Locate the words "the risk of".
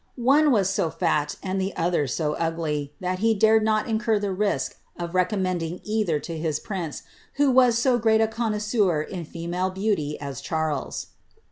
4.17-5.13